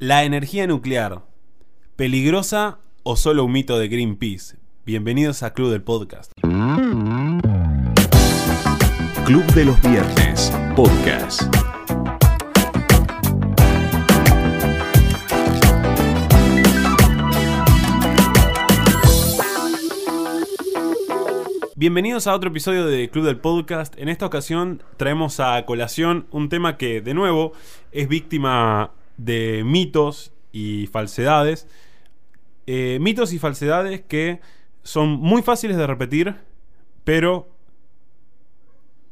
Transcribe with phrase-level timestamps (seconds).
[0.00, 1.22] La energía nuclear,
[1.96, 4.56] ¿peligrosa o solo un mito de Greenpeace?
[4.86, 6.30] Bienvenidos a Club del Podcast.
[9.24, 11.42] Club de los Viernes, podcast.
[21.74, 23.98] Bienvenidos a otro episodio de Club del Podcast.
[23.98, 27.52] En esta ocasión traemos a colación un tema que, de nuevo,
[27.90, 31.68] es víctima de mitos y falsedades.
[32.66, 34.40] Eh, mitos y falsedades que
[34.82, 36.34] son muy fáciles de repetir,
[37.04, 37.50] pero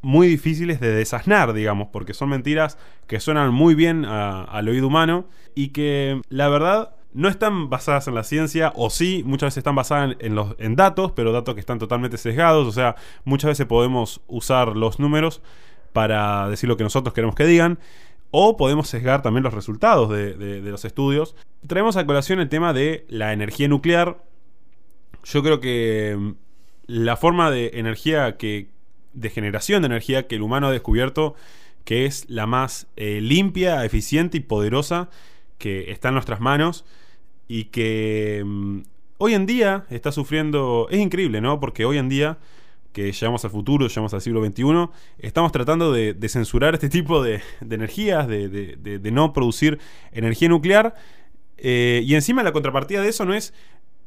[0.02, 4.86] muy difíciles de desasnar, digamos, porque son mentiras que suenan muy bien a- al oído
[4.86, 9.58] humano y que la verdad no están basadas en la ciencia, o sí, muchas veces
[9.58, 12.94] están basadas en, los, en datos, pero datos que están totalmente sesgados, o sea,
[13.24, 15.40] muchas veces podemos usar los números
[15.94, 17.78] para decir lo que nosotros queremos que digan,
[18.30, 21.34] o podemos sesgar también los resultados de, de- los estudios.
[21.66, 24.22] Traemos a colación el tema de la energía nuclear.
[25.24, 26.30] Yo creo que mm,
[26.86, 28.68] la forma de energía que.
[29.14, 31.34] de generación de energía que el humano ha descubierto,
[31.84, 35.08] que es la más eh, limpia, eficiente y poderosa
[35.58, 36.84] que está en nuestras manos.
[37.48, 38.80] Y que mm,
[39.18, 40.88] hoy en día está sufriendo.
[40.90, 41.58] Es increíble, ¿no?
[41.60, 42.38] Porque hoy en día
[42.96, 47.42] que llegamos al futuro, llegamos al siglo XXI, estamos tratando de, censurar este tipo de,
[47.60, 49.78] energías, de, no producir
[50.12, 50.94] energía nuclear.
[51.58, 53.52] eh, y encima la contrapartida de eso no es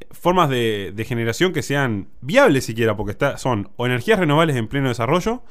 [0.09, 4.89] formas de, generación que sean viables siquiera, porque está, son o energías renovables en pleno
[4.89, 5.43] desarrollo,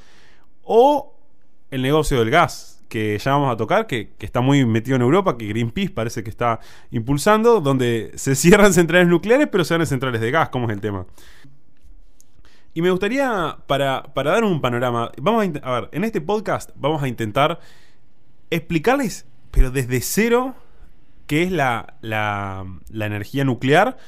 [0.65, 1.15] o
[1.71, 5.03] el negocio del gas, que ya vamos a tocar, que, que está muy metido en
[5.03, 6.59] Europa, que Greenpeace parece que está
[6.91, 10.81] impulsando, donde se cierran centrales nucleares, pero se abren centrales de gas, ¿cómo es el
[10.81, 11.07] tema?
[12.79, 17.03] Y me gustaría, para, para dar un panorama, vamos a, ver, en este podcast vamos
[17.03, 17.59] a intentar
[18.51, 20.55] explicarles, pero desde cero,
[21.27, 23.99] qué es la, la, la energía nuclear,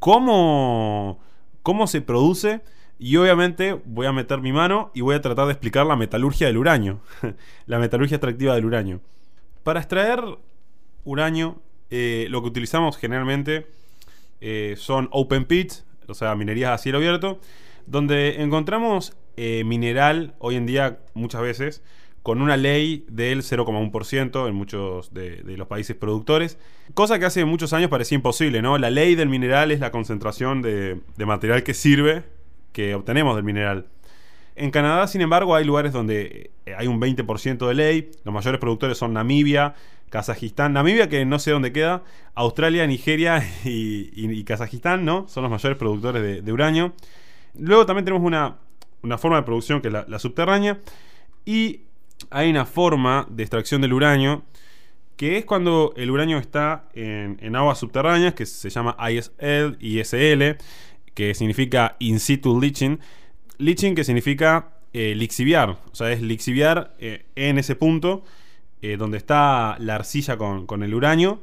[0.00, 1.20] cómo,
[1.62, 2.60] cómo se produce,
[2.98, 6.48] y obviamente voy a meter mi mano y voy a tratar de explicar la metalurgia
[6.48, 6.98] del uranio,
[7.66, 9.00] la metalurgia extractiva del uranio.
[9.62, 10.24] Para extraer
[11.04, 13.68] uranio, eh, lo que utilizamos generalmente
[14.40, 17.38] eh, son open pits, o sea, minerías a cielo abierto,
[17.86, 21.82] donde encontramos eh, mineral hoy en día muchas veces
[22.26, 26.58] con una ley del 0,1% en muchos de, los países productores,
[26.92, 28.78] cosa que hace muchos años parecía imposible, ¿no?
[28.78, 32.24] La ley del mineral es la concentración de, material que sirve,
[32.72, 33.86] que obtenemos del mineral.
[34.56, 38.10] En Canadá, sin embargo, hay lugares donde eh, hay un 20% de ley.
[38.24, 39.76] Los mayores productores son Namibia,
[40.10, 40.72] Kazajistán.
[40.72, 42.02] Namibia, que no sé dónde queda.
[42.34, 45.28] Australia, Nigeria y, Kazajistán, ¿no?
[45.28, 46.92] Son los mayores productores de uranio.
[47.58, 48.56] Luego también tenemos una,
[49.02, 50.80] una forma de producción que es la, subterránea.
[51.44, 51.82] Y
[52.30, 54.42] hay una forma de extracción del uranio
[55.16, 60.58] que es cuando el uranio está en, en aguas subterráneas, que se llama ISL, ISL,
[61.14, 62.98] que significa in situ leaching.
[63.56, 68.24] Leaching que significa eh, lixiviar, o sea, es lixiviar eh, en ese punto
[68.80, 71.42] eh, donde está la arcilla con, con el uranio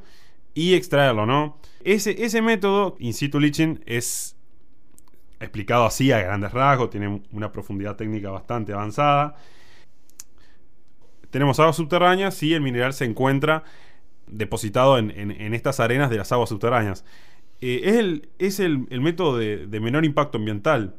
[0.54, 1.58] y extraerlo, ¿no?
[1.84, 4.33] Ese, ese método, in situ leaching, es
[5.40, 9.36] explicado así a grandes rasgos, tiene una profundidad técnica bastante avanzada.
[11.30, 13.64] Tenemos aguas subterráneas y el mineral se encuentra
[14.26, 17.04] depositado en, en- estas arenas de las aguas subterráneas.
[17.60, 20.94] Eh, es el, es el- el método de, de menor impacto ambiental.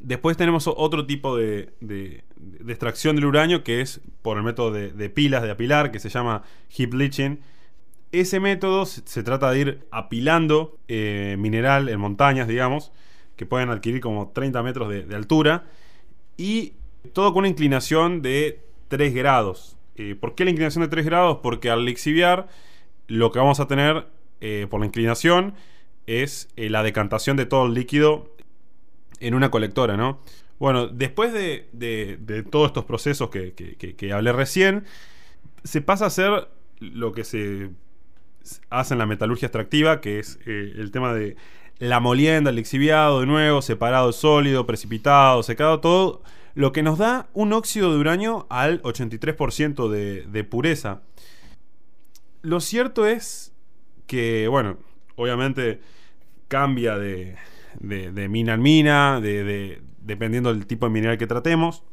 [0.00, 4.70] Después tenemos otro tipo de, de- de extracción del uranio que es por el método
[4.72, 6.42] de, de pilas, de apilar, que se llama
[6.76, 7.38] heap leaching.
[8.10, 12.90] Ese método se, trata de ir apilando eh, mineral en montañas, digamos,
[13.36, 15.66] que pueden adquirir como 30 metros de, altura.
[16.38, 16.72] Y
[17.12, 19.76] todo con una inclinación de 3 grados.
[19.96, 21.40] Eh, ¿Por qué la inclinación de 3 grados?
[21.42, 22.48] Porque al lixiviar
[23.08, 24.06] lo que vamos a tener
[24.40, 25.54] eh, por la inclinación
[26.06, 28.34] es la decantación de todo el líquido
[29.20, 30.20] en una colectora, ¿no?
[30.58, 34.84] Bueno, después de, de- todos estos procesos que hablé recién,
[35.64, 36.48] se pasa a hacer
[36.80, 37.70] lo que se
[38.70, 41.36] hace en la metalurgia extractiva, que es eh, el tema de
[41.78, 46.22] la molienda, el lixiviado de nuevo, separado sólido, precipitado, secado, todo
[46.54, 51.02] lo que nos da un óxido de uranio al 83% de, de pureza.
[52.42, 53.54] Lo cierto es
[54.06, 54.78] que, bueno,
[55.16, 55.80] obviamente
[56.48, 57.36] cambia de,
[57.80, 61.84] de- mina en mina, de- dependiendo del tipo de mineral que tratemos.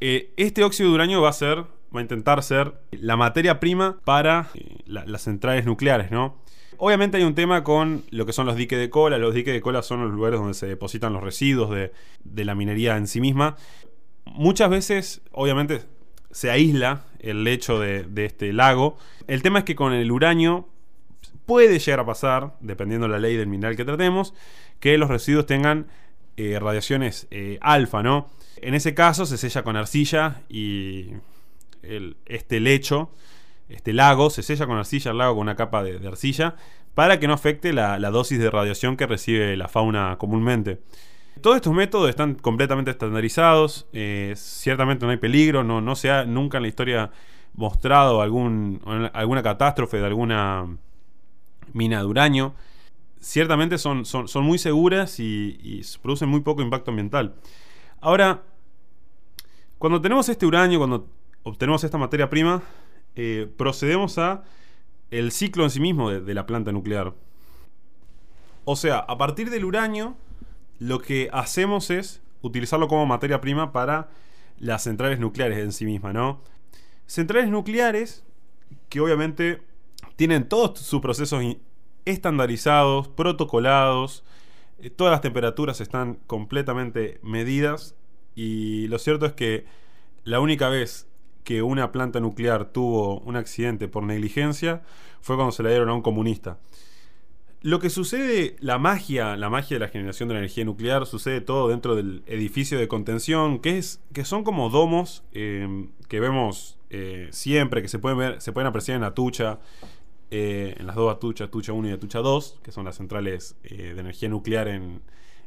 [0.00, 3.98] Eh, este óxido de uranio va a ser, va a intentar ser la materia prima
[4.04, 6.36] para eh, la- las centrales nucleares, ¿no?
[6.78, 9.16] Obviamente hay un tema con lo que son los diques de cola.
[9.16, 11.92] Los diques de cola son los lugares donde se depositan los residuos de,
[12.24, 13.56] de la minería en sí misma.
[14.26, 15.84] Muchas veces, obviamente,
[16.30, 18.98] se aísla el lecho de, de este lago.
[19.26, 20.68] El tema es que con el uranio
[21.46, 24.34] puede llegar a pasar, dependiendo de la ley del mineral que tratemos,
[24.78, 25.86] que los residuos tengan
[26.36, 28.28] eh, radiaciones eh, alfa, ¿no?
[28.60, 31.12] En ese caso se sella con arcilla y
[32.26, 33.10] este lecho,
[33.68, 36.56] este lago, se sella con arcilla, el lago con una capa de, arcilla,
[36.94, 40.80] para que no afecte la, dosis de radiación que recibe la fauna comúnmente.
[41.40, 46.58] Todos estos métodos están completamente estandarizados, eh, ciertamente no hay peligro, no, se ha nunca
[46.58, 47.10] en la historia
[47.54, 48.80] mostrado algún,
[49.12, 50.66] alguna catástrofe de alguna
[51.72, 52.54] mina de uranio.
[53.20, 57.34] Ciertamente son, son, muy seguras y producen muy poco impacto ambiental.
[58.00, 58.42] Ahora,
[59.78, 61.08] cuando tenemos este uranio, cuando
[61.46, 62.60] obtenemos esta materia prima,
[63.14, 64.42] eh, procedemos a
[65.12, 67.14] el ciclo en sí mismo de, la planta nuclear.
[68.64, 70.16] O sea, a partir del uranio,
[70.80, 74.08] lo que hacemos es utilizarlo como materia prima para
[74.58, 76.42] las centrales nucleares en sí misma, ¿no?
[77.06, 78.24] Centrales nucleares
[78.88, 79.62] que obviamente
[80.16, 81.44] tienen todos sus procesos
[82.04, 84.24] estandarizados, protocolados,
[84.80, 87.94] eh, todas las temperaturas están completamente medidas
[88.34, 89.64] y lo cierto es que
[90.24, 91.06] la única vez
[91.46, 94.82] que una planta nuclear tuvo un accidente por negligencia
[95.20, 96.58] fue cuando se la dieron a un comunista.
[97.62, 101.40] Lo que sucede, la magia, la magia de la generación de la energía nuclear, sucede
[101.40, 106.78] todo dentro del edificio de contención, que es, que son como domos eh, que vemos
[106.90, 109.60] eh, siempre, que se pueden ver, se pueden apreciar en Atucha,
[110.32, 113.92] eh, en las dos Atucha, Atucha 1 y Atucha 2, que son las centrales eh,
[113.94, 115.00] de energía nuclear en,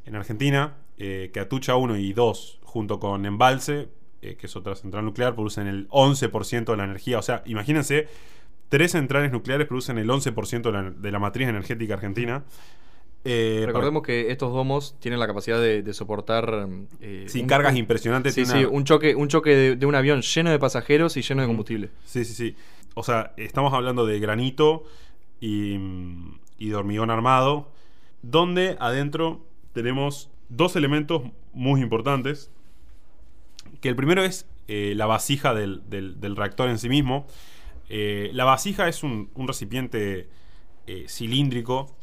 [0.05, 3.89] en Argentina, que Atucha 1 y 2, junto con Embalse,
[4.21, 7.19] eh, que es otra central nuclear, producen el 11% de la energía.
[7.19, 8.07] O sea, imagínense,
[8.69, 12.43] tres centrales nucleares producen el 11% de la, de la matriz energética argentina.
[13.25, 16.67] Eh, Recordemos que estos domos tienen la capacidad de, de soportar.
[17.01, 18.33] eh, sin un- cargas impresionantes.
[18.33, 21.21] Sí, sí, una- un choque, un choque de, de un avión lleno de pasajeros y
[21.21, 21.89] lleno de combustible.
[22.05, 22.55] Sí, sí, sí.
[22.95, 24.83] O sea, estamos hablando de granito
[25.41, 25.75] y,
[26.57, 27.69] y de hormigón armado,
[28.21, 29.41] donde adentro
[29.73, 31.23] tenemos dos elementos
[31.53, 32.51] muy importantes.
[33.81, 37.27] Que el primero es eh, la vasija del, del- reactor en sí mismo.
[37.89, 40.29] Eh, la vasija es un, recipiente
[40.87, 41.95] eh, cilíndrico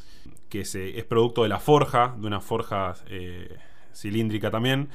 [0.49, 2.95] que se, es producto de la forja, de una forja
[3.93, 4.89] cilíndrica también,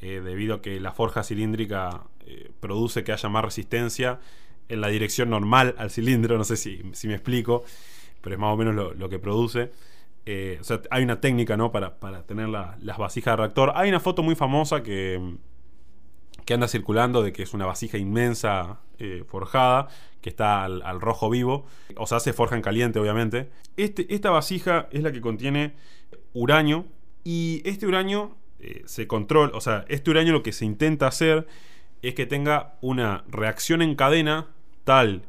[0.00, 2.04] debido a que la forja cilíndrica
[2.58, 4.18] produce que haya más resistencia
[4.68, 7.64] en la dirección normal al cilindro, no sé si, si me explico,
[8.20, 9.70] pero es más o menos lo, que produce.
[10.60, 11.70] O sea, hay una técnica ¿no?
[11.70, 13.72] para, para tener la- las vasijas de reactor.
[13.76, 15.20] Hay una foto muy famosa que,
[16.50, 19.86] que anda circulando de que es una vasija inmensa eh, forjada
[20.20, 21.64] que está al, al rojo vivo.
[21.96, 23.50] O sea, se forja en caliente, obviamente.
[23.76, 25.74] Este, esta vasija es la que contiene
[26.32, 26.86] uranio.
[27.22, 29.52] Y este uranio eh, se controla.
[29.54, 31.46] O sea, este uranio lo que se intenta hacer
[32.02, 34.48] es que tenga una reacción en cadena
[34.82, 35.28] tal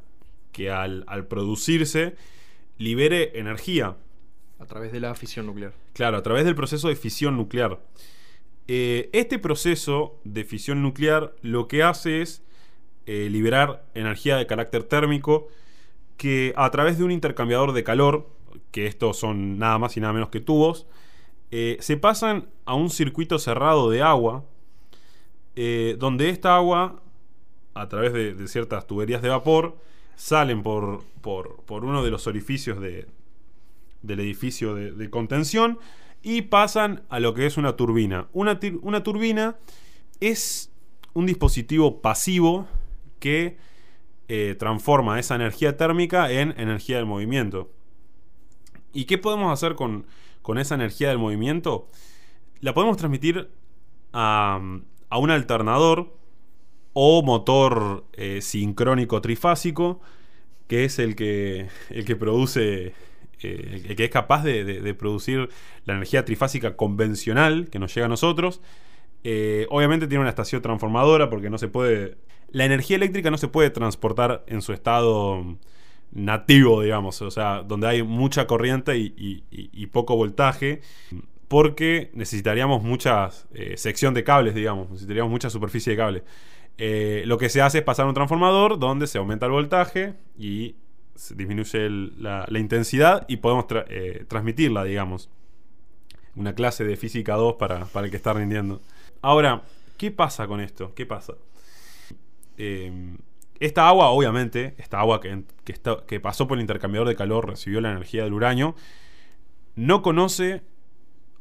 [0.52, 2.16] que al, al producirse
[2.80, 3.96] libere energía.
[4.58, 5.74] A través de la fisión nuclear.
[5.94, 7.78] Claro, a través del proceso de fisión nuclear.
[8.68, 12.44] Eh, este proceso de fisión nuclear lo que hace es
[13.06, 15.48] eh, liberar energía de carácter térmico
[16.18, 18.30] que a través de un intercambiador de calor,
[18.72, 20.86] que estos son nada más y nada menos que tubos,
[21.50, 24.46] eh, se pasan a un circuito cerrado de agua,
[25.98, 27.02] donde esta agua,
[27.74, 29.76] a través de, ciertas tuberías de vapor,
[30.16, 33.08] salen por, por, por uno de los orificios de,
[34.02, 35.78] del edificio de contención
[36.22, 38.28] y pasan a lo que es una turbina.
[38.34, 39.58] Una, una turbina
[40.20, 40.72] es
[41.14, 42.68] un dispositivo pasivo
[43.20, 43.58] que
[44.28, 47.72] eh, transforma esa energía térmica en energía del movimiento.
[48.94, 50.06] ¿Y qué podemos hacer con,
[50.42, 51.88] con esa energía del movimiento?
[52.60, 53.50] La podemos transmitir
[54.14, 54.62] a,
[55.10, 56.16] a un alternador
[56.94, 60.02] o motor eh, sincrónico trifásico,
[60.68, 62.94] que es el que, el que produce,
[63.44, 65.50] eh, el que es capaz de, producir
[65.86, 68.62] la energía trifásica convencional que nos llega a nosotros.
[69.24, 72.18] Eh, obviamente tiene una estación transformadora porque no se puede...
[72.50, 75.58] La energía eléctrica no se puede transportar en su estado
[76.12, 80.82] nativo, digamos, o sea, donde hay mucha corriente y, poco voltaje,
[81.48, 86.24] porque necesitaríamos mucha eh, sección de cables, digamos, necesitaríamos mucha superficie de cable.
[86.78, 90.76] Eh, lo que se hace es pasar un transformador donde se aumenta el voltaje y
[91.36, 95.30] disminuye la, intensidad y podemos eh, transmitirla, digamos.
[96.36, 98.82] Una clase de física 2 para, para el que está rindiendo.
[99.22, 99.64] Ahora,
[99.98, 100.94] ¿qué pasa con esto?
[100.96, 101.34] ¿Qué pasa?
[102.58, 103.18] Eh,
[103.60, 105.44] esta agua, obviamente, esta agua que,
[106.08, 108.76] que pasó por el intercambiador de calor, recibió la energía del uranio,
[109.76, 110.64] no conoce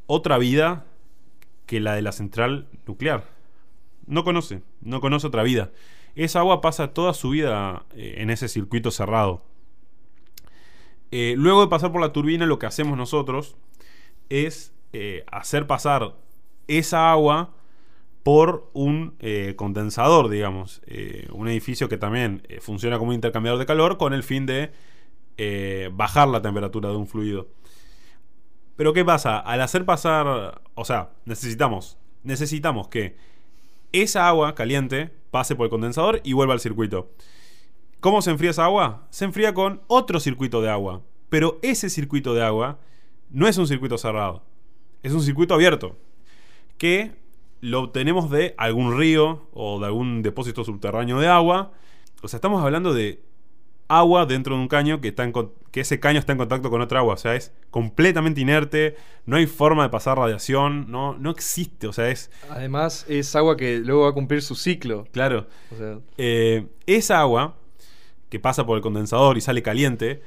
[0.07, 0.87] otra vida
[1.67, 3.25] que la de la central nuclear.
[4.07, 5.71] No conoce, no conoce otra vida.
[6.17, 9.43] esa agua pasa toda su vida eh, en ese circuito cerrado.
[11.11, 13.57] Eh, luego de pasar por la turbina, lo que hacemos nosotros
[14.29, 16.15] es eh, hacer pasar
[16.69, 17.55] esa agua
[18.23, 20.83] por un eh, condensador, digamos.
[21.33, 24.71] Un edificio que también funciona como un intercambiador de calor con el fin de
[25.93, 27.49] bajar la temperatura de un fluido.
[28.77, 29.39] Pero ¿qué pasa?
[29.39, 33.17] Al hacer pasar, o sea, necesitamos, necesitamos que
[33.93, 37.11] esa agua caliente pase por el condensador y vuelva al circuito.
[38.01, 39.07] ¿Cómo se enfría esa agua?
[39.11, 41.03] Se enfría con otro circuito de agua.
[41.29, 42.79] Pero ese circuito de agua
[43.29, 44.43] no es un circuito cerrado.
[45.03, 45.99] Es un circuito abierto.
[46.79, 47.13] Que
[47.61, 51.73] lo obtenemos de algún río o de algún depósito subterráneo de agua.
[52.23, 53.23] O sea, estamos hablando de
[53.87, 55.35] agua dentro de un caño que, está en
[55.71, 57.15] que ese caño está en contacto con otra agua.
[57.15, 58.97] O sea, es completamente inerte.
[59.27, 60.91] No hay forma de pasar radiación.
[60.91, 61.87] No, no existe.
[61.87, 62.31] O sea, es...
[62.49, 65.05] Además, es agua que luego va a cumplir su ciclo.
[65.13, 65.49] Claro.
[65.71, 67.60] O sea, Eh, esa agua
[68.31, 70.23] que pasa por el condensador y sale caliente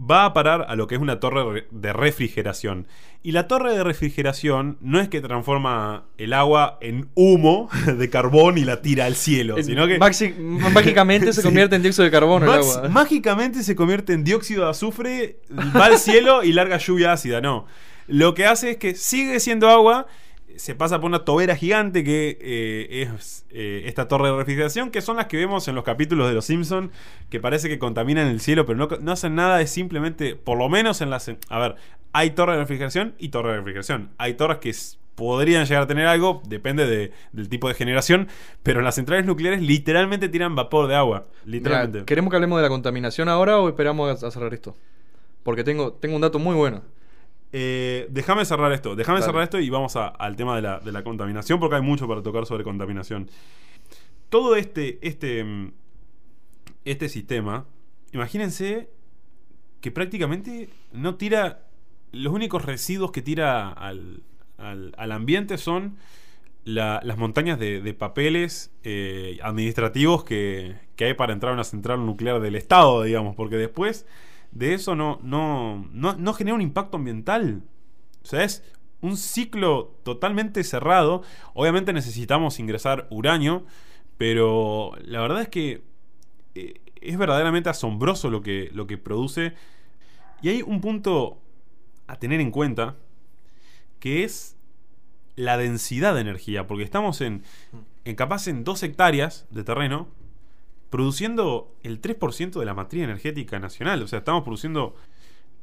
[0.00, 2.88] va a parar a lo que es una torre re- de refrigeración.
[3.22, 8.58] Y la torre de refrigeración no es que transforma el agua en humo de carbón
[8.58, 9.98] y la tira al cielo, sino que
[10.72, 11.46] mágicamente se Sí.
[11.46, 12.88] convierte en dióxido de carbono el agua.
[12.88, 15.36] mágicamente se convierte en dióxido de azufre,
[15.76, 17.40] va al cielo y larga lluvia ácida.
[17.40, 17.66] No.
[18.08, 20.06] Lo que hace es que sigue siendo agua,
[20.56, 25.00] se pasa por una tobera gigante que eh, es eh, esta torre de refrigeración, que
[25.00, 26.90] son las que vemos en los capítulos de Los Simpson
[27.30, 30.68] que parece que contaminan el cielo, pero no, no hacen nada, es simplemente, por lo
[30.68, 31.30] menos en las...
[31.48, 31.76] A ver,
[32.12, 34.10] hay torre de refrigeración y torre de refrigeración.
[34.18, 34.72] Hay torres que
[35.14, 38.28] podrían llegar a tener algo, depende de- del tipo de generación,
[38.62, 41.26] pero en las centrales nucleares literalmente tiran vapor de agua.
[41.44, 42.04] Literalmente.
[42.04, 44.76] ¿Queremos que hablemos de la contaminación ahora o esperamos a cerrar esto?
[45.42, 46.82] Porque tengo, tengo un dato muy bueno.
[47.52, 49.26] Eh, déjame cerrar esto, déjame Dale.
[49.30, 52.08] cerrar esto y vamos a- al tema de la, de la contaminación, porque hay mucho
[52.08, 53.28] para tocar sobre contaminación.
[54.30, 55.72] Todo este, este, mm,
[56.84, 57.66] este sistema,
[58.12, 58.88] imagínense
[59.80, 61.66] que prácticamente no tira,
[62.12, 64.22] los únicos residuos que tira al,
[64.58, 65.96] al- al ambiente son
[66.64, 71.64] la- las montañas de, de papeles eh, administrativos que, que hay para entrar a una
[71.64, 74.06] central nuclear del Estado, digamos, porque después
[74.52, 77.62] de eso no, no, no, no genera un impacto ambiental.
[78.22, 78.62] O sea, es
[79.00, 81.22] un ciclo totalmente cerrado.
[81.54, 83.64] Obviamente necesitamos ingresar uranio,
[84.16, 85.82] pero la verdad es que
[86.54, 89.54] eh, es verdaderamente asombroso lo que, lo que produce.
[90.40, 91.38] Y hay un punto
[92.06, 92.96] a tener en cuenta,
[94.00, 94.56] que es
[95.34, 97.42] la densidad de energía, porque estamos en,
[98.04, 100.08] en capaz en dos hectáreas de terreno,
[100.92, 104.02] produciendo el 3% de la matriz energética nacional.
[104.02, 104.94] O sea, estamos produciendo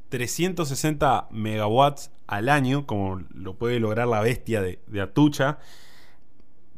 [0.08, 5.60] 360 megawatts al año, como lo puede lograr la bestia de, Atucha.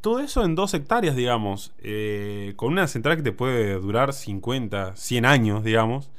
[0.03, 4.97] Todo eso en dos hectáreas, digamos, eh, con una central que te puede durar 50,
[4.97, 6.11] 100 años, digamos.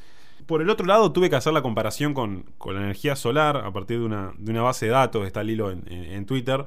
[0.47, 3.99] Por el otro lado, tuve que hacer la comparación con, la energía solar a partir
[3.99, 6.65] de una, base de datos, está el hilo en Twitter,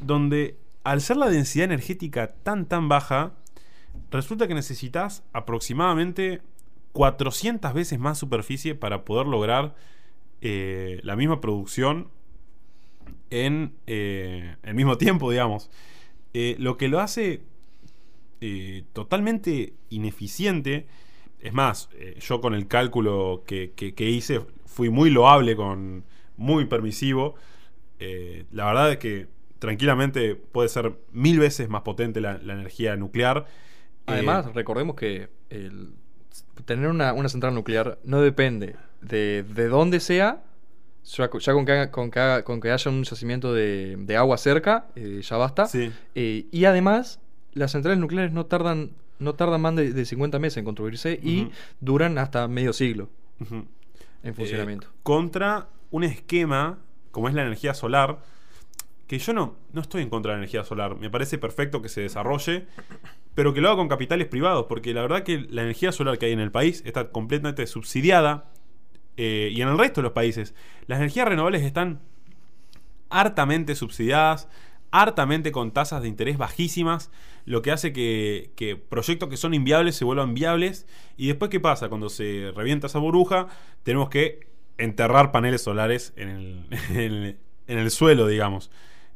[0.00, 3.32] donde al ser la densidad energética tan tan baja,
[4.12, 6.42] resulta que necesitas aproximadamente
[6.92, 9.74] 400 veces más superficie para poder lograr
[10.40, 12.08] eh, la misma producción
[13.30, 15.70] en eh, el mismo tiempo, digamos.
[16.34, 17.42] Eh, lo que lo hace
[18.92, 20.88] totalmente ineficiente.
[21.38, 21.88] Es más,
[22.18, 26.04] yo con el cálculo que, hice fui muy loable, con
[26.36, 27.36] muy permisivo.
[28.50, 29.28] La verdad es que
[29.60, 33.46] tranquilamente puede ser mil veces más potente la energía nuclear.
[34.06, 35.94] Además, Eh, recordemos que el,
[36.64, 40.42] tener una, una central nuclear no depende de, de dónde sea.
[41.04, 43.96] Ya, co- ya con, que, haga- con, que haga- con que haya un yacimiento de,
[43.98, 45.66] de agua cerca, eh, ya basta.
[45.66, 45.90] sí.
[46.14, 47.18] Eh, y además,
[47.54, 51.50] las centrales nucleares no tardan, no tardan más de, de 50 meses en construirse y
[51.80, 53.08] duran hasta medio siglo
[54.22, 54.88] en funcionamiento.
[55.02, 56.78] Contra un esquema
[57.10, 58.20] como es la energía solar,
[59.08, 61.88] que yo no, no estoy en contra de la energía solar, me parece perfecto que
[61.90, 62.66] se desarrolle,
[63.34, 66.26] pero que lo haga con capitales privados, porque la verdad que la energía solar que
[66.26, 68.50] hay en el país está completamente subsidiada,
[69.16, 70.54] eh, y en el resto de los países,
[70.86, 72.00] las energías renovables están
[73.10, 74.48] hartamente subsidiadas,
[74.90, 77.10] hartamente con tasas de interés bajísimas,
[77.44, 80.86] lo que hace que, proyectos que son inviables se vuelvan viables.
[81.16, 81.88] Y después, ¿qué pasa?
[81.88, 83.48] Cuando se revienta esa burbuja,
[83.82, 84.48] tenemos que
[84.78, 88.70] enterrar paneles solares en el, en el, en el suelo, digamos.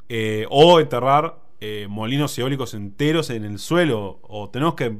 [0.08, 4.18] Eh, o enterrar eh, molinos eólicos enteros en el suelo.
[4.22, 4.96] O tenemos que...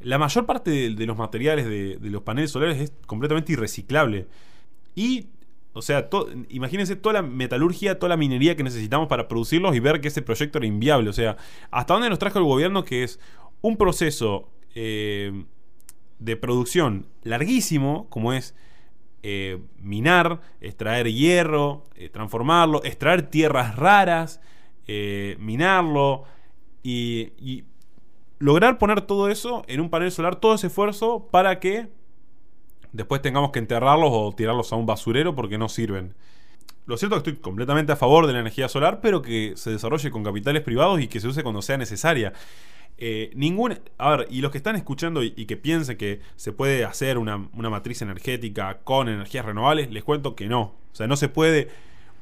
[0.00, 4.26] La mayor parte de, los materiales de, los paneles solares es completamente irreciclable.
[4.96, 5.28] Y,
[5.74, 6.08] o sea,
[6.48, 10.20] imagínense toda la metalurgia, toda la minería que necesitamos para producirlos y ver que ese
[10.20, 11.08] proyecto era inviable.
[11.08, 11.36] O sea,
[11.70, 13.20] ¿hasta dónde nos trajo el gobierno que es
[13.60, 15.44] un proceso eh,
[16.18, 18.56] de producción larguísimo, como es
[19.22, 24.40] eh, minar, extraer hierro, transformarlo, extraer tierras raras,
[24.86, 26.24] eh, minarlo
[26.82, 27.64] y,
[28.38, 31.88] lograr poner todo eso en un panel solar, todo ese esfuerzo para que
[32.92, 36.14] después tengamos que enterrarlos o tirarlos a un basurero porque no sirven.
[36.86, 39.70] Lo cierto es que estoy completamente a favor de la energía solar, pero que se
[39.70, 42.32] desarrolle con capitales privados y que se use cuando sea necesaria.
[42.98, 43.78] Eh, ningún.
[43.98, 47.18] A ver, y los que están escuchando y, y que piensen que se puede hacer
[47.18, 50.60] una, una matriz energética con energías renovables, les cuento que no.
[50.60, 51.68] O sea, no se puede.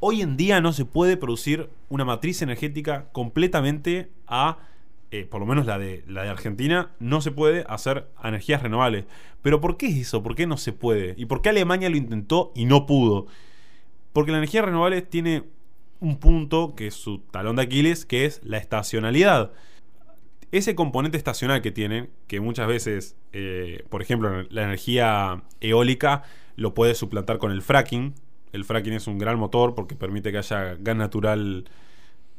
[0.01, 4.59] Hoy en día no se puede producir una matriz energética completamente a.
[5.11, 9.05] eh, por lo menos la de, la de Argentina, no se puede hacer energías renovables.
[9.43, 10.23] Pero ¿por qué es eso?
[10.23, 11.15] ¿Por qué no se puede?
[11.17, 13.27] ¿Y por qué Alemania lo intentó y no pudo?
[14.13, 15.45] Porque la energía renovable tiene
[16.01, 19.53] un punto que es su talón de Aquiles, que es la estacionalidad
[20.53, 26.25] ese componente estacional que tienen, que muchas veces, eh, por ejemplo, la energía eólica
[26.57, 28.15] lo puede suplantar con el fracking.
[28.53, 31.69] El fracking es un gran motor porque permite que haya gas natural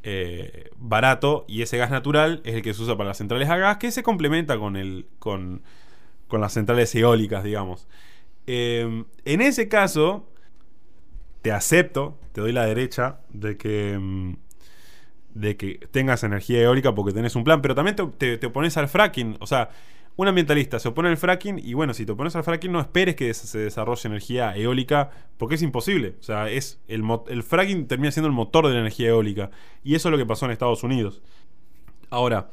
[0.02, 3.56] eh, barato y ese gas natural es el que se usa para las centrales a
[3.56, 5.62] gas que se complementa con, el, con,
[6.28, 7.88] con las centrales eólicas, digamos.
[8.46, 10.28] Eh, en ese caso,
[11.42, 13.98] te acepto, te doy la derecha de que...
[13.98, 14.34] mm,
[15.34, 18.76] de que tengas energía eólica porque tenés un plan, pero también te, te, te opones
[18.76, 19.36] al fracking.
[19.40, 19.70] O sea,
[20.16, 23.16] un ambientalista se opone al fracking y bueno, si te opones al fracking no esperes
[23.16, 26.16] que se desarrolle energía eólica porque es imposible.
[26.20, 29.50] O sea, es el, el fracking termina siendo el motor de la energía eólica
[29.82, 31.22] y eso es lo que pasó en Estados Unidos.
[32.10, 32.50] Ahora,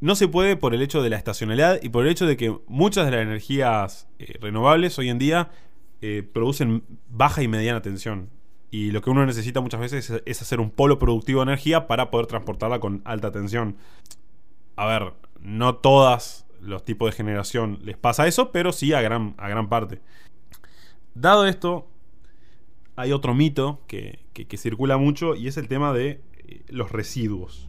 [0.00, 2.56] no se puede por el hecho de la estacionalidad y por el hecho de que
[2.66, 5.50] muchas de las energías eh, renovables hoy en día
[6.00, 8.30] eh, producen baja y mediana tensión.
[8.70, 11.86] Y lo que uno necesita muchas veces es, es hacer un polo productivo de energía
[11.86, 13.76] para poder transportarla con alta tensión.
[14.76, 19.34] A ver, no todas los tipos de generación les pasa eso, pero sí a gran,
[19.38, 20.00] a gran parte.
[21.14, 21.88] Dado esto,
[22.96, 27.68] hay otro mito que, que- circula mucho y es el tema de eh, los residuos.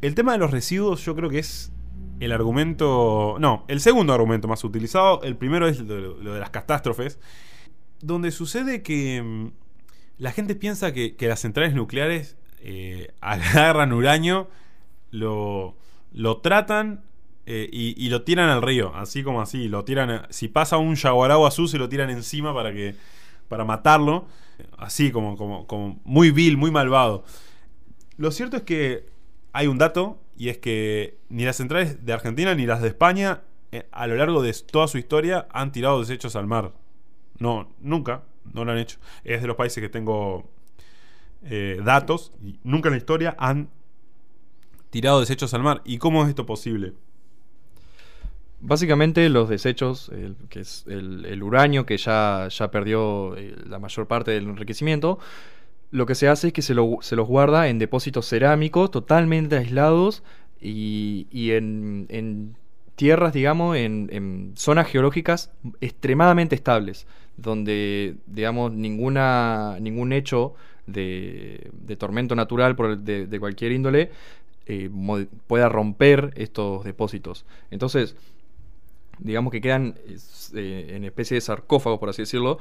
[0.00, 1.72] El tema de los residuos yo creo que es
[2.20, 3.36] el argumento...
[3.38, 5.22] No, el segundo argumento más utilizado.
[5.22, 7.18] El primero es lo, lo de las catástrofes.
[8.00, 9.46] Donde sucede que mm,
[10.18, 14.48] la gente piensa que, que las centrales nucleares eh, agarran uranio,
[15.10, 15.76] lo,
[16.12, 17.04] lo tratan
[17.50, 18.94] eh, y, lo tiran al río.
[18.94, 19.68] Así como así.
[19.68, 20.10] Lo tiran...
[20.10, 22.94] a- si pasa un yaguarao azul se lo tiran encima para que...
[23.48, 24.26] Para matarlo.
[24.76, 27.24] Así como, como, como muy vil, muy malvado.
[28.18, 29.06] Lo cierto es que
[29.54, 33.40] hay un dato y es que ni las centrales de Argentina ni las de España
[33.72, 36.74] eh, a lo largo de toda su historia han tirado desechos al mar.
[37.38, 38.98] No, nunca, no lo han hecho.
[39.24, 40.50] Es de los países que tengo
[41.44, 43.70] eh, datos y nunca en la historia han
[44.90, 45.80] tirado desechos al mar.
[45.86, 46.92] ¿Y cómo es esto posible?
[48.60, 54.08] Básicamente los desechos, el- que es el, uranio que ya, ya perdió eh, la mayor
[54.08, 55.18] parte del enriquecimiento,
[55.92, 59.56] lo que se hace es que se, lo- se los guarda en depósitos cerámicos totalmente
[59.56, 60.22] aislados
[60.60, 62.56] y, y en, en
[62.96, 70.54] tierras, digamos, en, en zonas geológicas extremadamente estables, donde, digamos, ninguna, ningún hecho
[70.86, 74.10] de, de tormento natural por el- de, de cualquier índole
[74.66, 74.90] eh,
[75.46, 77.44] pueda romper estos depósitos.
[77.70, 78.16] Entonces,
[79.18, 82.58] digamos que quedan es, eh, en especie de sarcófago, por así decirlo,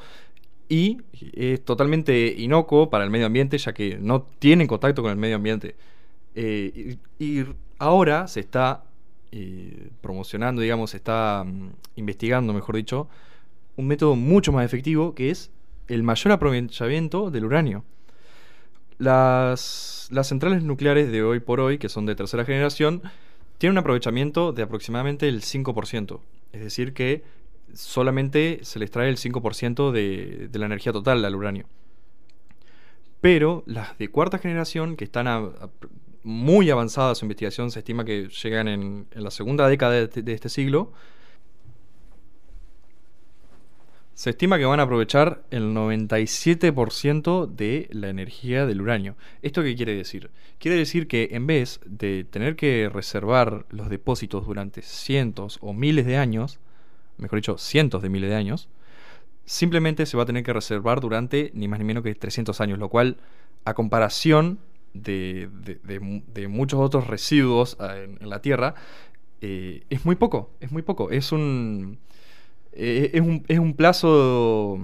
[0.69, 0.97] y
[1.33, 5.37] es totalmente inocuo para el medio ambiente, ya que no tienen contacto con el medio
[5.37, 5.75] ambiente.
[6.35, 7.45] Eh, y,
[7.79, 8.83] ahora se está
[9.31, 13.07] eh, promocionando, digamos, se está mm, investigando, mejor dicho,
[13.75, 15.51] un método mucho más efectivo que es
[15.87, 17.83] el mayor aprovechamiento del uranio.
[18.97, 23.03] Las, las centrales nucleares de hoy por hoy, que son de tercera generación,
[23.57, 26.19] tienen un aprovechamiento de aproximadamente el 5%.
[26.53, 27.23] Es decir, que
[27.73, 31.67] solamente se les trae el 5% de, de la energía total al uranio.
[33.21, 35.69] Pero las de cuarta generación, que están a- a-
[36.23, 40.49] muy avanzadas su investigación, se estima que llegan en, la segunda década de, de este
[40.49, 40.91] siglo,
[44.17, 49.15] se estima que van a aprovechar el 97% de la energía del uranio.
[49.43, 50.31] ¿Esto qué quiere decir?
[50.57, 56.07] Quiere decir que en vez de tener que reservar los depósitos durante cientos o miles
[56.07, 56.59] de años,
[57.17, 58.69] mejor dicho, cientos de miles de años,
[59.45, 62.79] simplemente se va a tener que reservar durante ni más ni menos que 300 años,
[62.79, 63.17] lo cual,
[63.65, 64.59] a comparación
[64.93, 68.75] de, de- de mu- de muchos otros residuos en, en la Tierra,
[69.41, 71.11] eh, es muy poco, es muy poco.
[71.11, 71.99] Es un,
[72.79, 74.79] eh, es un, es un plazo,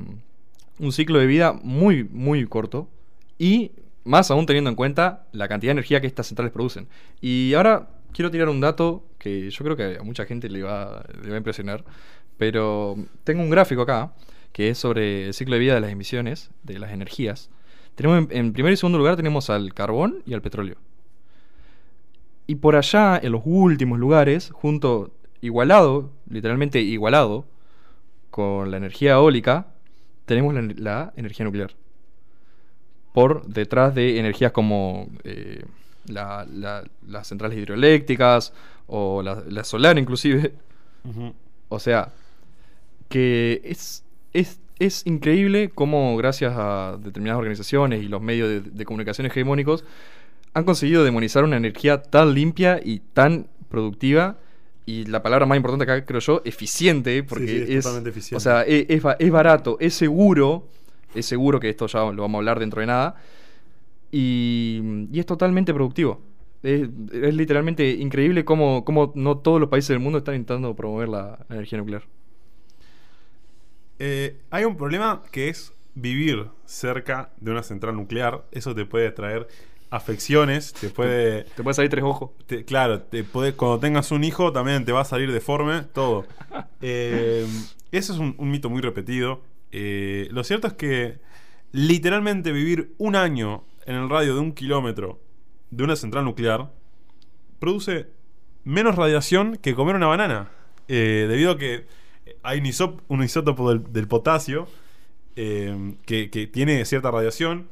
[0.79, 2.89] un ciclo de vida muy, muy corto
[3.37, 3.71] y
[4.03, 6.87] más aún teniendo en cuenta la cantidad de energía que estas centrales producen.
[7.21, 11.05] Y ahora quiero tirar un dato que yo creo que a mucha gente le va,
[11.21, 11.83] le va a impresionar,
[12.37, 14.13] pero tengo un gráfico acá
[14.51, 17.51] que es sobre el ciclo de vida de las emisiones, de las energías.
[17.93, 20.77] Tenemos en, en primer y segundo lugar tenemos al carbón y al petróleo.
[22.47, 27.45] Y por allá, en los últimos lugares, junto, igualado, literalmente igualado,
[28.33, 29.67] con la energía eólica,
[30.25, 31.69] tenemos la, la energía nuclear.
[33.13, 35.63] Por detrás de energías como eh,
[36.07, 38.51] la- la- las centrales hidroeléctricas
[38.87, 40.53] o la, la solar inclusive.
[41.69, 42.11] O sea,
[43.09, 48.85] que es, es, es increíble cómo gracias a determinadas organizaciones y los medios de, de
[48.85, 49.85] comunicación hegemónicos
[50.55, 54.37] han conseguido demonizar una energía tan limpia y tan productiva.
[54.85, 58.35] Y la palabra más importante acá, creo yo, eficiente, porque sí, es es, totalmente eficiente.
[58.37, 60.67] O sea, e- es, es barato, es seguro,
[61.15, 63.15] es seguro que esto ya lo vamos a hablar dentro de nada.
[64.11, 66.21] Y, y es totalmente productivo.
[66.61, 71.09] Es, es literalmente increíble cómo, cómo no todos los países del mundo están intentando promover
[71.09, 72.03] la, la energía nuclear.
[73.99, 78.43] Eh, hay un problema que es vivir cerca de una central nuclear.
[78.51, 79.47] Eso te puede traer
[79.95, 81.43] afecciones, te puede...
[81.43, 82.31] Te puede salir tres ojos.
[82.47, 86.25] te- claro, te puede, cuando tengas un hijo también te va a salir deforme, todo.
[86.85, 87.47] Eh,
[87.91, 89.41] eso es un, un mito muy repetido.
[89.71, 91.19] Eh, lo cierto es que
[91.71, 95.21] literalmente vivir un año en el radio de un kilómetro
[95.71, 96.71] de una central nuclear
[97.59, 98.07] produce
[98.63, 100.51] menos radiación que comer una banana.
[100.89, 101.87] Eh, debido a que
[102.43, 102.59] hay
[103.07, 104.67] un, isótopo del, del potasio
[105.35, 107.69] eh, que, que tiene cierta radiación.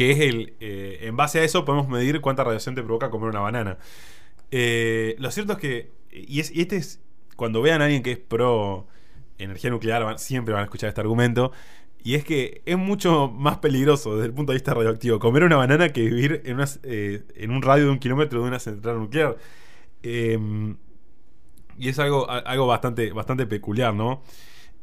[0.00, 0.54] Que es el.
[0.60, 3.76] eh, en base a eso podemos medir cuánta radiación te provoca comer una banana.
[4.50, 5.90] Eh, lo cierto es que.
[6.10, 7.02] Y, es- y este es.
[7.36, 8.86] Cuando vean a alguien que es pro
[9.36, 11.52] energía nuclear, siempre van a escuchar este argumento.
[12.02, 15.56] Y es que es mucho más peligroso desde el punto de vista radioactivo comer una
[15.56, 19.36] banana que vivir en, eh, un radio de un kilómetro de una central nuclear.
[20.02, 20.78] Em,
[21.78, 24.22] y es algo, algo bastante, bastante peculiar, ¿no?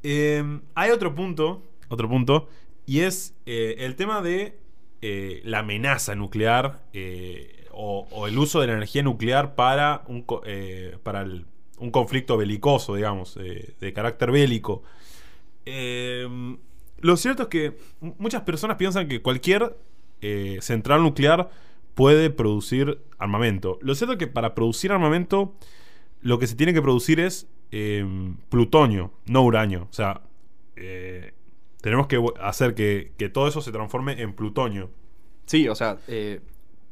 [0.04, 2.50] Em, hay otro punto, otro punto,
[2.86, 4.60] y es el tema de
[5.02, 10.98] eh, la amenaza nuclear eh, o, el uso de la energía nuclear para un, eh,
[11.04, 11.26] para
[11.78, 14.82] un conflicto belicoso, digamos, de carácter bélico.
[15.66, 16.58] Em,
[17.00, 19.76] lo cierto es que mu- muchas personas piensan que cualquier
[20.62, 21.50] central nuclear
[21.94, 23.78] puede producir armamento.
[23.82, 25.54] Lo cierto es que para producir armamento
[26.22, 29.88] lo que se tiene que producir es em, plutonio, no uranio.
[29.90, 30.22] O sea,
[31.88, 34.90] tenemos que hacer que, que todo eso se transforme en plutonio.
[35.46, 36.42] Sí, o sea, eh,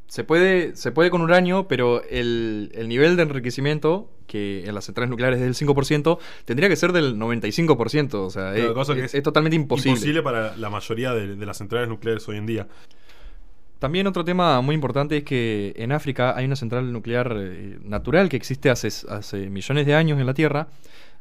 [0.08, 4.86] se, puede, se puede con uranio, pero el, el nivel de enriquecimiento, que en las
[4.86, 8.14] centrales nucleares es del 5%, tendría que ser del 95%.
[8.14, 9.90] O sea, Claro, es, cosa que es- es es totalmente imposible.
[9.92, 12.68] Imposible para la mayoría de, de las centrales nucleares hoy en día.
[13.80, 18.30] También otro tema muy importante es que en África hay una central nuclear eh, natural
[18.30, 20.68] que existe hace, hace millones de años en la Tierra,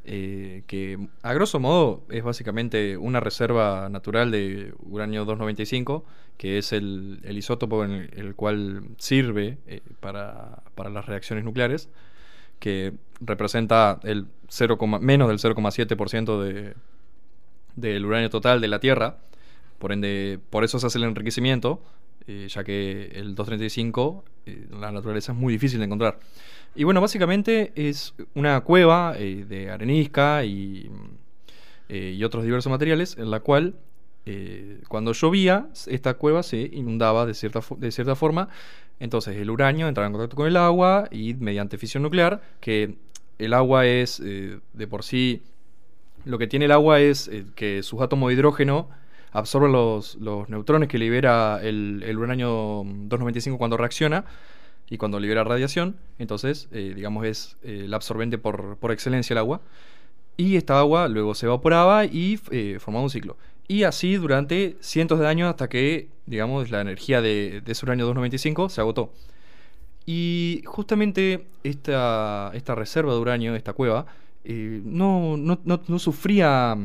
[0.04, 6.04] eh, que a grosso modo es básicamente una reserva natural de uranio 295,
[6.36, 11.88] que es el, isótopo en el, cual sirve eh, para, para las reacciones nucleares,
[12.58, 16.74] que representa el 0, menos del 0,7% de,
[17.76, 19.18] del uranio total de la Tierra.
[19.78, 21.82] Por ende, por eso se hace el enriquecimiento,
[22.26, 26.18] eh, ya que el 235 eh, en la naturaleza es muy difícil de encontrar.
[26.74, 30.90] Y bueno, básicamente es una cueva eh, de arenisca y,
[31.88, 33.74] eh, y otros diversos materiales en la cual
[34.26, 38.48] eh, cuando llovía esta cueva se inundaba de cierta, de cierta forma.
[38.98, 42.96] Entonces el uranio entraba en contacto con el agua y mediante fisión nuclear, que
[43.38, 45.42] el agua es eh, de por sí
[46.24, 48.88] lo que tiene el agua es que sus átomos de hidrógeno
[49.32, 54.24] absorben los, los neutrones que libera el, el uranio 295 cuando reacciona
[54.90, 55.96] y cuando libera radiación.
[56.18, 59.60] Entonces, eh, digamos, es eh, el absorbente por, por excelencia el agua.
[60.36, 63.36] Y esta agua luego se evaporaba y eh, formaba un ciclo.
[63.68, 68.04] Y así durante cientos de años hasta que, digamos, la energía de, de ese uranio
[68.06, 69.12] 295 se agotó.
[70.06, 74.06] Y justamente esta, esta reserva de uranio, esta cueva,
[74.44, 76.76] eh, no, no, no- no sufría,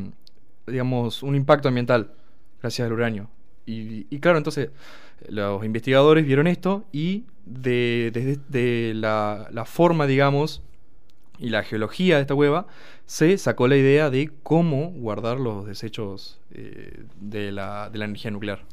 [0.68, 2.12] digamos, un impacto ambiental
[2.62, 3.30] gracias al uranio.
[3.72, 4.70] Y, claro, entonces
[5.28, 10.62] los investigadores vieron esto y de, desde de la, forma, digamos,
[11.38, 12.68] y la geología de esta cueva,
[13.06, 18.32] se sacó la idea de cómo guardar los desechos eh, de, la, de la energía
[18.32, 18.64] nuclear.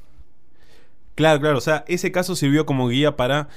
[1.16, 1.58] Claro, claro.
[1.58, 3.48] O sea, ese caso sirvió como guía para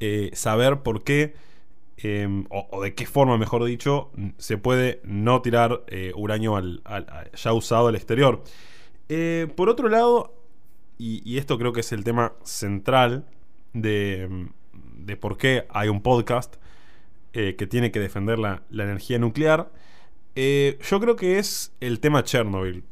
[0.00, 1.34] eh, saber por qué,
[1.98, 6.82] eh, o, de qué forma, mejor dicho, se puede no tirar eh, uranio al,
[7.34, 8.42] ya usado al exterior.
[9.54, 10.34] Por otro lado,
[10.98, 13.26] y, esto creo que es el tema central
[13.72, 14.46] de, mm,
[15.04, 16.56] de por qué hay un podcast
[17.32, 19.70] eh, que tiene que defender la, la energía nuclear.
[20.36, 22.84] Eh, yo creo que es el tema Chernobyl.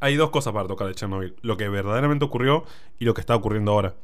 [0.00, 1.34] Hay dos cosas para tocar de Chernobyl.
[1.42, 2.64] Lo que verdaderamente ocurrió
[2.98, 3.96] y lo que está ocurriendo ahora.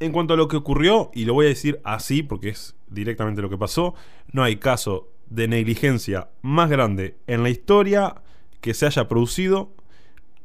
[0.00, 3.40] En cuanto a lo que ocurrió, y lo voy a decir así porque es directamente
[3.40, 3.94] lo que pasó,
[4.32, 8.16] no hay caso de negligencia más grande en la historia
[8.60, 9.72] que se haya producido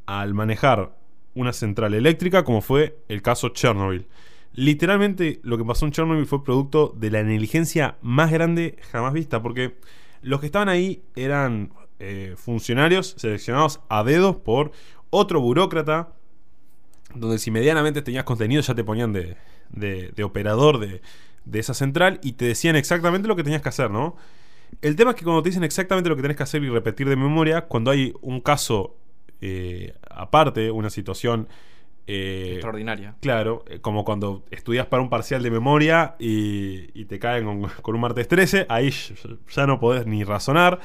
[0.06, 0.96] al manejar
[1.38, 4.06] una central eléctrica como fue el caso Chernobyl.
[4.54, 9.40] Literalmente lo que pasó en Chernobyl fue producto de la negligencia más grande jamás vista
[9.42, 9.76] porque
[10.22, 11.70] los que estaban ahí eran
[12.00, 14.72] eh, funcionarios seleccionados a dedos por
[15.10, 16.12] otro burócrata
[17.14, 19.36] donde si medianamente tenías contenido ya te ponían de,
[19.70, 21.00] de- operador de,
[21.44, 24.16] de esa central y te decían exactamente lo que tenías que hacer, ¿no?
[24.82, 27.08] El tema es que cuando te dicen exactamente lo que tenés que hacer y repetir
[27.08, 28.96] de memoria, cuando hay un caso
[29.40, 31.48] eh, aparte, una situación...
[32.06, 33.14] eh, Extraordinaria.
[33.20, 37.62] Claro, eh, como cuando estudias para un parcial de memoria y, y te caen con,
[37.82, 38.90] con un martes 13, ahí
[39.54, 40.80] ya no podés ni razonar.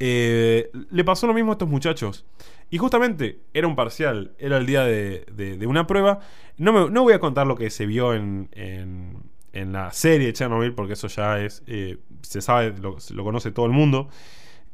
[0.00, 2.24] Eh, le pasó lo mismo a estos muchachos.
[2.70, 6.20] Y justamente era un parcial, era el día de, de- de una prueba.
[6.58, 9.16] No, me- no voy a contar lo que se vio en, en-
[9.54, 13.64] en la serie Chernobyl, porque eso ya es, eh, se sabe, lo, lo conoce todo
[13.66, 14.08] el mundo.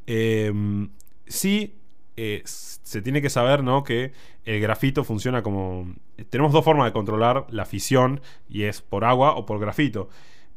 [0.06, 0.52] Eh,
[1.26, 1.74] sí,
[2.16, 3.82] eh, se tiene que saber ¿no?
[3.84, 4.12] que
[4.44, 5.94] el grafito funciona como...
[6.30, 10.08] Tenemos dos formas de controlar la fisión, y es por agua o por grafito.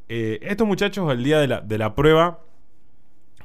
[0.09, 2.41] Eh, estos muchachos el día de la, de la prueba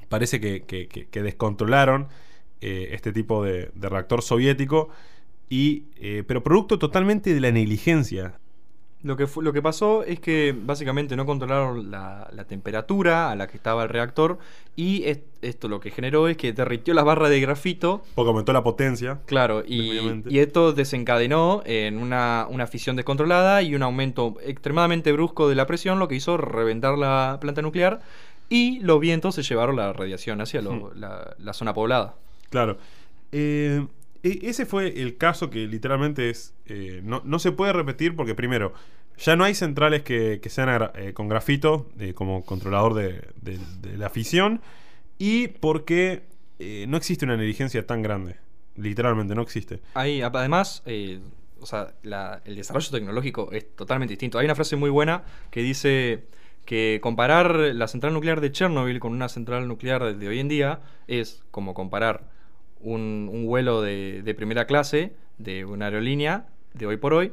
[0.09, 2.09] parece que, que- que- descontrolaron
[2.61, 4.90] eh, este tipo de, de reactor soviético,
[5.48, 5.81] y,
[6.27, 8.38] pero producto totalmente de la negligencia.
[9.05, 13.49] Lo que, lo que pasó es que básicamente no controlaron la, la temperatura a la
[13.49, 14.38] que estaba el reactor
[14.77, 18.05] y es- esto lo que generó es que derritió las barras de grafito.
[18.15, 19.19] Porque aumentó la potencia.
[19.27, 25.57] Claro, y, esto desencadenó en una, una fisión descontrolada y un aumento extremadamente brusco de
[25.57, 28.01] la presión, lo que hizo reventar la planta nuclear
[28.49, 30.91] y los vientos se llevaron la radiación hacia lo- Hmm.
[31.01, 32.15] la, la zona poblada.
[32.51, 32.79] Claro.
[33.33, 33.85] Eh,
[34.23, 36.55] ese fue el caso que literalmente es.
[36.67, 38.73] eh, no, no se puede repetir porque, primero,
[39.19, 43.59] ya no hay centrales que, sean eh, con grafito eh, como controlador de,
[43.97, 44.61] la fisión.
[45.19, 46.23] Y porque
[46.89, 48.37] no existe una negligencia tan grande.
[48.77, 49.81] Literalmente, no existe.
[49.95, 50.83] Ap- además,
[51.61, 51.95] o sea,
[52.45, 54.39] el desarrollo tecnológico es totalmente distinto.
[54.39, 56.25] Hay una frase muy buena que dice
[56.65, 60.81] que comparar la central nuclear de Chernobyl con una central nuclear de hoy en día
[61.09, 62.32] es como comparar
[62.83, 67.33] un, un vuelo de, de primera clase de una aerolínea de hoy por hoy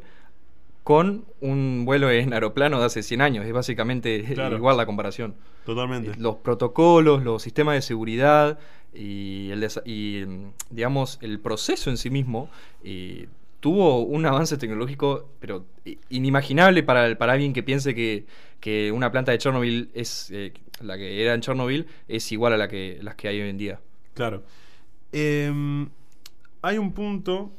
[0.84, 3.46] con un vuelo en aeroplano de hace 100 años.
[3.46, 4.56] Es básicamente Claro.
[4.58, 5.36] igual la comparación.
[5.66, 6.14] Totalmente.
[6.18, 8.58] Los protocolos, los sistemas de seguridad
[8.94, 12.50] y, el y, mm, digamos, el proceso en sí mismo
[12.84, 13.28] eh,
[13.60, 15.66] tuvo un avance tecnológico, pero
[16.10, 18.26] inimaginable para, el- para alguien que piense que,
[18.60, 22.58] que una planta de Chernobyl es eh, la que era en Chernobyl es igual a
[22.58, 23.80] la que las que hay hoy en día.
[24.16, 24.44] Claro.
[25.12, 25.90] Em,
[26.62, 27.52] hay un punto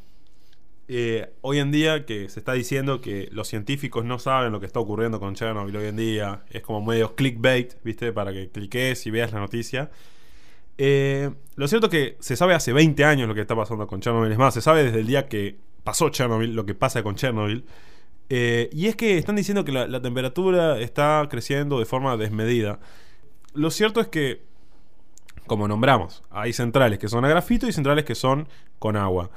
[0.92, 4.66] eh, hoy en día que se está diciendo que los científicos no saben lo que
[4.66, 6.42] está ocurriendo con Chernobyl hoy en día.
[6.50, 8.12] Es como medio clickbait, ¿viste?
[8.12, 9.92] Para que cliques y veas la noticia.
[10.78, 14.00] Eh, lo cierto es que se sabe hace 20 años lo que está pasando con
[14.00, 14.32] Chernobyl.
[14.32, 17.64] Es más, se sabe desde el día que pasó Chernobyl, lo que pasa con Chernobyl.
[18.28, 22.80] Eh, y es que están diciendo que la, la temperatura está creciendo de forma desmedida.
[23.54, 24.42] Lo cierto es que
[25.50, 28.46] como nombramos, hay centrales que son a grafito y centrales que son
[28.78, 29.32] con agua.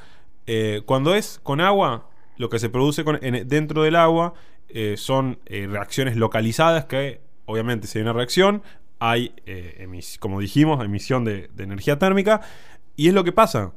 [0.46, 3.04] Eh, cuando es con agua, lo que se produce
[3.48, 4.36] dentro del agua
[4.70, 8.62] eh, son eh, reacciones localizadas que, obviamente, si hay una reacción,
[9.00, 9.34] hay,
[10.20, 12.42] como dijimos, emisión de, energía térmica.
[12.96, 13.72] Y es lo que pasa.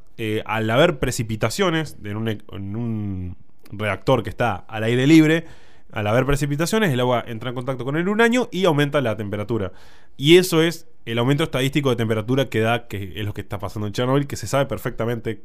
[0.44, 3.36] al haber precipitaciones en, un, en un
[3.72, 5.46] reactor que está al aire libre,
[5.90, 9.72] al haber precipitaciones, el agua entra en contacto con el uranio y aumenta la temperatura.
[10.18, 13.58] Y eso es el aumento estadístico de temperatura que da, que es lo que está
[13.58, 15.40] pasando en Chernobyl, que se sabe perfectamente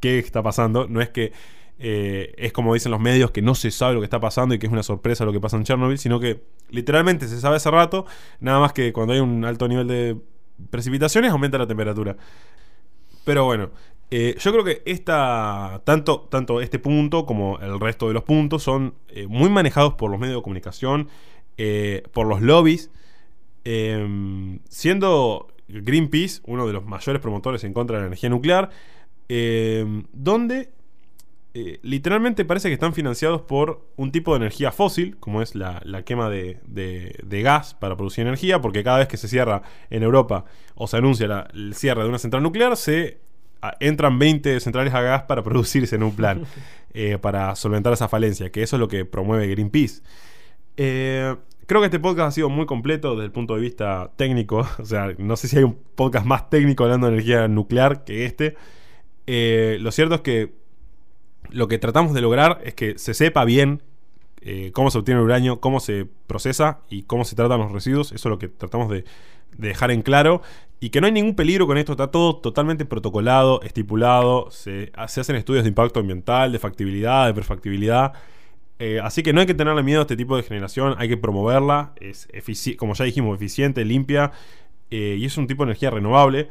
[0.00, 0.88] qué está pasando.
[0.88, 1.32] No es que
[1.78, 4.58] eh, es como dicen los medios, que no se sabe lo que está pasando y
[4.58, 7.70] que es una sorpresa lo que pasa en Chernobyl, sino que literalmente se sabe hace
[7.70, 8.04] rato,
[8.40, 10.16] nada más que cuando hay un alto nivel de
[10.70, 12.16] precipitaciones aumenta la temperatura.
[13.24, 13.70] Pero bueno,
[14.10, 18.64] eh, yo creo que esta, tanto, tanto este punto como el resto de los puntos
[18.64, 21.08] son eh, muy manejados por los medios de comunicación,
[22.12, 22.90] por los lobbies,
[23.68, 28.70] eh, siendo Greenpeace uno de los mayores promotores en contra de la energía nuclear,
[29.28, 30.70] eh, donde
[31.54, 35.82] eh, literalmente parece que están financiados por un tipo de energía fósil, como es la,
[36.04, 36.60] quema de,
[37.42, 40.44] gas para producir energía, porque cada vez que se cierra en Europa
[40.76, 43.18] o se anuncia la- el cierre de una central nuclear, se
[43.80, 46.44] entran 20 centrales a gas para producirse en un plan,
[46.94, 50.02] eh, para solventar esa falencia, que eso es lo que promueve Greenpeace.
[51.66, 54.66] Creo que este podcast ha sido muy completo desde el punto de vista técnico.
[54.78, 58.24] O sea, no sé si hay un podcast más técnico hablando de energía nuclear que
[58.24, 58.56] este.
[59.26, 60.52] Eh, lo cierto es que
[61.50, 63.82] lo que tratamos de lograr es que se sepa bien
[64.40, 68.12] eh, cómo se obtiene el uranio, cómo se procesa y cómo se tratan los residuos.
[68.12, 69.04] Eso es lo que tratamos de,
[69.56, 70.42] de dejar en claro.
[70.78, 74.50] Y que no hay ningún peligro con esto, está todo totalmente protocolado, estipulado.
[74.50, 78.12] Se, se hacen estudios de impacto ambiental, de factibilidad, de perfactibilidad.
[78.78, 81.16] Eh, así que no hay que tenerle miedo a este tipo de generación, hay que
[81.16, 81.92] promoverla.
[82.00, 82.28] Es
[82.76, 84.32] como ya dijimos, eficiente, limpia
[84.90, 86.48] eh, y es un tipo de energía renovable.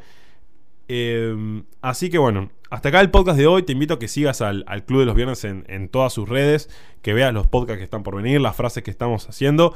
[0.88, 3.62] Eh, así que bueno, hasta acá el podcast de hoy.
[3.62, 6.68] Te invito a que sigas al, Club de los Viernes en, en, todas sus redes,
[7.02, 9.74] que veas los podcasts que están por venir, las frases que estamos haciendo.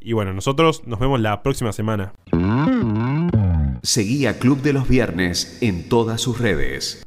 [0.00, 2.12] Y bueno, nosotros nos vemos la próxima semana.
[3.82, 7.05] Seguí a Club de los Viernes en todas sus redes.